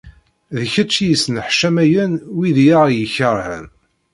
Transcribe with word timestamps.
D 0.57 0.59
kečč 0.73 0.95
i 1.03 1.05
yesneḥcamayen 1.09 2.13
wid 2.37 2.57
i 2.65 2.67
aɣ-ikerhen. 2.79 3.67